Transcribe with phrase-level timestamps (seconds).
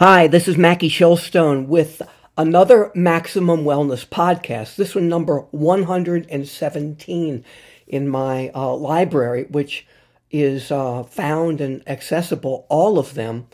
[0.00, 2.02] Hi, this is Mackie Shilstone with
[2.36, 4.74] another Maximum Wellness podcast.
[4.74, 7.44] This one number 117
[7.86, 9.86] in my uh, library, which
[10.32, 13.46] is uh, found and accessible, all of them,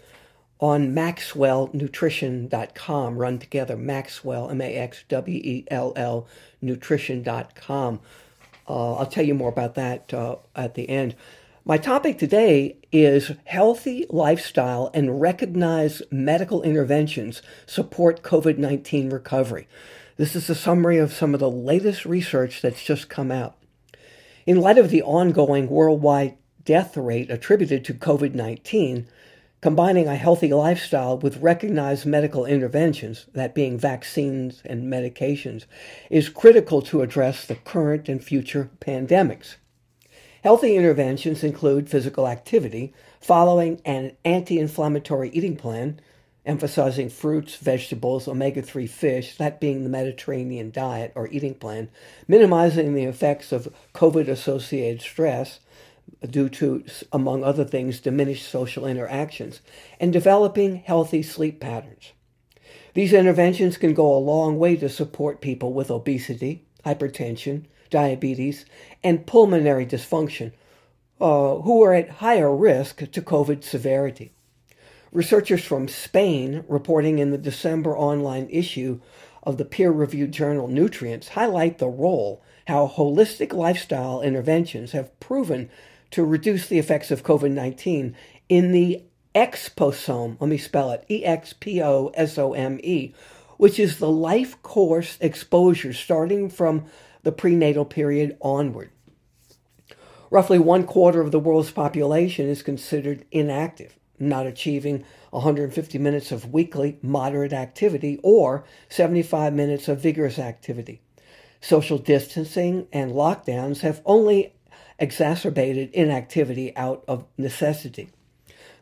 [0.61, 3.18] on maxwellnutrition.com.
[3.18, 6.26] Run together, Maxwell, M A X W E L L,
[6.62, 8.00] nutrition.com.
[8.66, 11.16] Uh, I'll tell you more about that uh, at the end.
[11.63, 19.68] My topic today is healthy lifestyle and recognized medical interventions support COVID 19 recovery.
[20.16, 23.59] This is a summary of some of the latest research that's just come out.
[24.46, 29.06] In light of the ongoing worldwide death rate attributed to COVID 19,
[29.60, 35.66] combining a healthy lifestyle with recognized medical interventions, that being vaccines and medications,
[36.09, 39.56] is critical to address the current and future pandemics.
[40.42, 46.00] Healthy interventions include physical activity, following an anti inflammatory eating plan,
[46.46, 51.90] emphasizing fruits, vegetables, omega 3 fish, that being the Mediterranean diet or eating plan,
[52.26, 55.60] minimizing the effects of COVID associated stress
[56.28, 59.60] due to, among other things, diminished social interactions,
[60.00, 62.12] and developing healthy sleep patterns.
[62.95, 68.65] These interventions can go a long way to support people with obesity, hypertension, diabetes,
[69.03, 70.53] and pulmonary dysfunction
[71.21, 74.33] uh, who are at higher risk to COVID severity.
[75.13, 79.01] Researchers from Spain, reporting in the December online issue
[79.43, 85.69] of the peer reviewed journal Nutrients, highlight the role how holistic lifestyle interventions have proven
[86.11, 88.15] to reduce the effects of COVID 19
[88.49, 89.03] in the
[89.35, 90.37] exposome.
[90.41, 93.13] Let me spell it E X P O S O M E,
[93.57, 96.85] which is the life course exposure starting from
[97.23, 98.91] the prenatal period onward.
[100.31, 106.53] Roughly one quarter of the world's population is considered inactive, not achieving 150 minutes of
[106.53, 111.01] weekly moderate activity or 75 minutes of vigorous activity.
[111.61, 114.55] Social distancing and lockdowns have only
[114.99, 118.11] exacerbated inactivity out of necessity.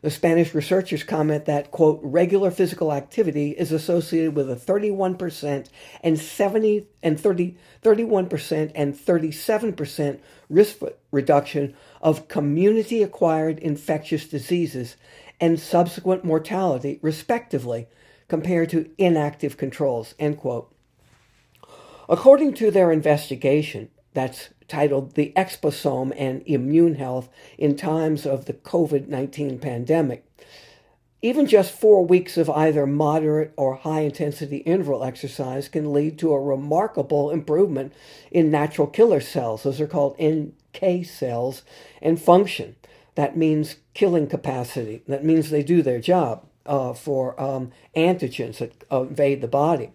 [0.01, 5.67] The Spanish researchers comment that, quote, regular physical activity is associated with a 31%
[6.01, 10.77] and 70 and 30, 31% and 37% risk
[11.11, 14.95] reduction of community acquired infectious diseases
[15.41, 17.87] and subsequent mortality, respectively,
[18.27, 20.73] compared to inactive controls, end quote.
[22.07, 28.53] According to their investigation, that's titled The Exposome and Immune Health in Times of the
[28.53, 30.25] COVID 19 Pandemic.
[31.21, 36.31] Even just four weeks of either moderate or high intensity interval exercise can lead to
[36.31, 37.91] a remarkable improvement
[38.31, 39.63] in natural killer cells.
[39.63, 41.63] Those are called NK cells
[42.01, 42.77] and function.
[43.15, 45.01] That means killing capacity.
[45.07, 49.91] That means they do their job uh, for um, antigens that invade the body.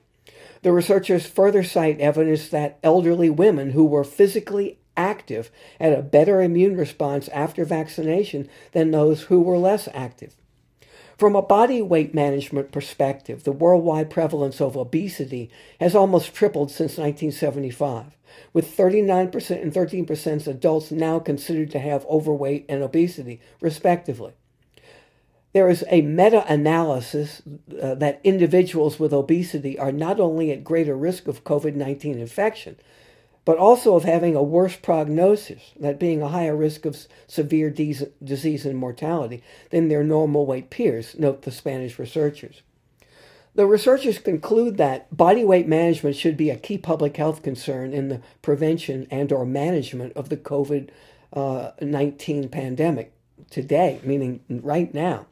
[0.65, 6.41] The researchers further cite evidence that elderly women who were physically active had a better
[6.41, 10.35] immune response after vaccination than those who were less active.
[11.19, 16.97] From a body weight management perspective, the worldwide prevalence of obesity has almost tripled since
[16.97, 18.17] 1975,
[18.55, 24.33] with 39% and 13% of adults now considered to have overweight and obesity, respectively.
[25.55, 27.41] There is a meta analysis
[27.81, 32.77] uh, that individuals with obesity are not only at greater risk of COVID 19 infection,
[33.45, 38.11] but also of having a worse prognosis, that being a higher risk of severe de-
[38.23, 42.63] disease and mortality than their normal weight peers, note the Spanish researchers.
[43.55, 48.09] The researchers conclude that body weight management should be a key public health concern in
[48.09, 53.13] the prevention and or management of the COVID-19 uh, pandemic
[53.51, 55.27] today, meaning right now.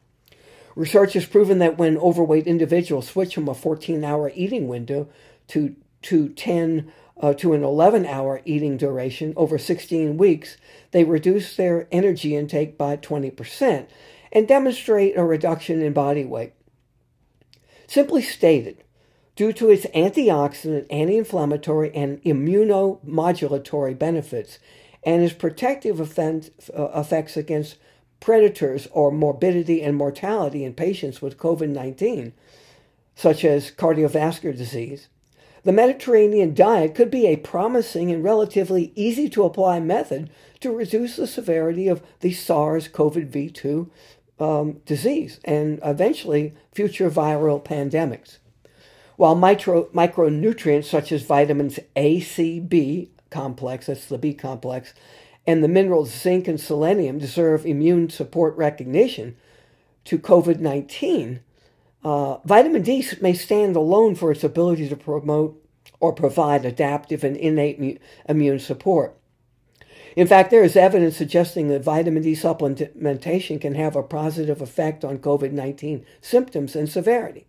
[0.75, 5.07] Research has proven that when overweight individuals switch from a 14 hour eating window
[5.49, 6.91] to, to 10
[7.21, 10.57] uh, to an 11 hour eating duration over 16 weeks,
[10.91, 13.87] they reduce their energy intake by 20%
[14.31, 16.53] and demonstrate a reduction in body weight.
[17.87, 18.83] Simply stated,
[19.35, 24.59] due to its antioxidant, anti inflammatory, and immunomodulatory benefits,
[25.03, 26.41] and its protective uh,
[26.95, 27.77] effects against
[28.23, 32.31] predators or morbidity and mortality in patients with COVID 19,
[33.15, 35.09] such as cardiovascular disease,
[35.63, 40.29] the Mediterranean diet could be a promising and relatively easy to apply method
[40.61, 43.91] to reduce the severity of the SARS CoV 2
[44.39, 48.37] um, disease and eventually future viral pandemics.
[49.17, 54.93] While micro, micronutrients such as vitamins A, C, B complex, that's the B complex,
[55.45, 59.35] and the minerals zinc and selenium deserve immune support recognition
[60.05, 61.41] to COVID 19.
[62.03, 65.59] Uh, vitamin D may stand alone for its ability to promote
[65.99, 69.17] or provide adaptive and innate immune support.
[70.15, 75.03] In fact, there is evidence suggesting that vitamin D supplementation can have a positive effect
[75.03, 77.47] on COVID 19 symptoms and severity.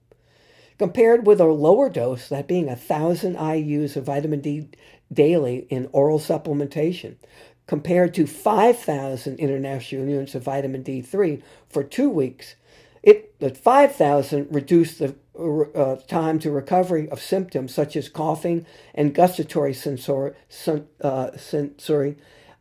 [0.79, 4.69] Compared with a lower dose, that being 1,000 IUs of vitamin D
[5.13, 7.17] daily in oral supplementation,
[7.67, 12.57] compared to 5,000 international units of vitamin D3 for two weeks,
[13.03, 18.65] it, the 5,000 reduced the uh, time to recovery of symptoms such as coughing
[18.95, 20.37] and gustatory sensor,
[21.03, 22.17] uh, sensory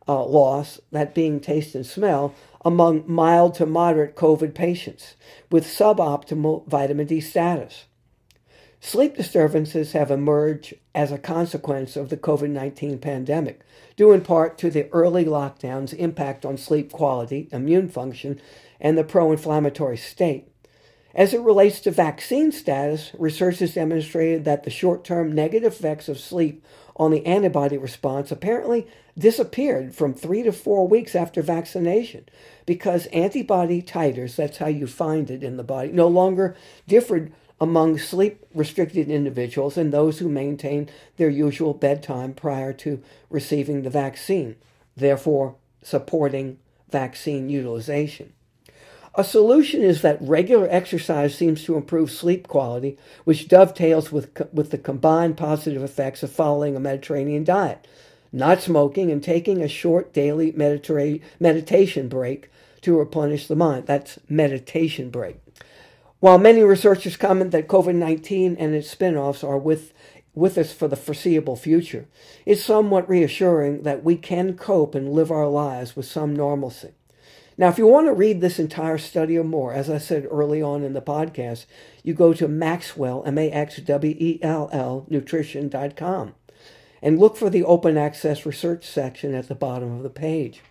[0.06, 2.34] uh, loss, that being taste and smell,
[2.64, 5.14] among mild to moderate COVID patients
[5.50, 7.84] with suboptimal vitamin D status.
[8.86, 13.62] Sleep disturbances have emerged as a consequence of the COVID 19 pandemic,
[13.96, 18.38] due in part to the early lockdown's impact on sleep quality, immune function,
[18.78, 20.48] and the pro inflammatory state.
[21.14, 26.10] As it relates to vaccine status, research has demonstrated that the short term negative effects
[26.10, 26.62] of sleep
[26.94, 28.86] on the antibody response apparently
[29.18, 32.26] disappeared from three to four weeks after vaccination
[32.66, 36.54] because antibody titers, that's how you find it in the body, no longer
[36.86, 37.32] differed
[37.64, 43.90] among sleep restricted individuals and those who maintain their usual bedtime prior to receiving the
[43.90, 44.54] vaccine,
[44.94, 46.58] therefore supporting
[46.90, 48.34] vaccine utilization.
[49.14, 54.70] A solution is that regular exercise seems to improve sleep quality, which dovetails with, with
[54.70, 57.86] the combined positive effects of following a Mediterranean diet,
[58.30, 62.50] not smoking, and taking a short daily medita- meditation break
[62.82, 63.86] to replenish the mind.
[63.86, 65.38] That's meditation break.
[66.24, 69.92] While many researchers comment that COVID 19 and its spin offs are with,
[70.34, 72.06] with us for the foreseeable future,
[72.46, 76.92] it's somewhat reassuring that we can cope and live our lives with some normalcy.
[77.58, 80.62] Now, if you want to read this entire study or more, as I said early
[80.62, 81.66] on in the podcast,
[82.02, 86.34] you go to Maxwell, M A X W E L L, nutrition.com,
[87.02, 90.62] and look for the open access research section at the bottom of the page.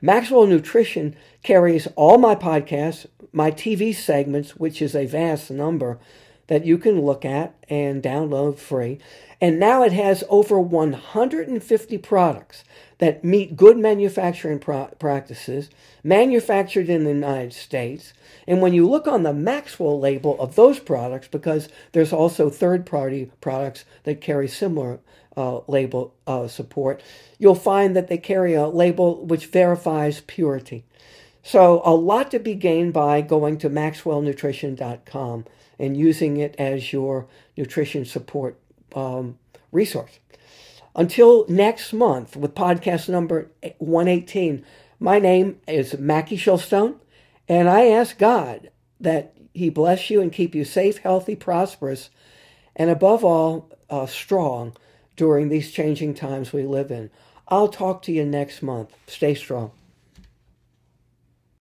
[0.00, 5.98] Maxwell Nutrition carries all my podcasts, my TV segments, which is a vast number
[6.46, 8.98] that you can look at and download free.
[9.40, 12.64] And now it has over 150 products
[12.98, 15.68] that meet good manufacturing pro- practices,
[16.02, 18.14] manufactured in the United States.
[18.46, 22.86] And when you look on the Maxwell label of those products, because there's also third
[22.86, 25.00] party products that carry similar
[25.36, 27.02] uh, label uh, support,
[27.38, 30.84] you'll find that they carry a label which verifies purity.
[31.46, 35.44] So, a lot to be gained by going to maxwellnutrition.com
[35.78, 38.58] and using it as your nutrition support
[38.96, 39.38] um,
[39.70, 40.18] resource.
[40.96, 43.48] Until next month with podcast number
[43.78, 44.64] 118,
[44.98, 46.96] my name is Mackie Shilstone,
[47.48, 52.10] and I ask God that He bless you and keep you safe, healthy, prosperous,
[52.74, 54.76] and above all, uh, strong
[55.14, 57.08] during these changing times we live in.
[57.46, 58.92] I'll talk to you next month.
[59.06, 59.70] Stay strong.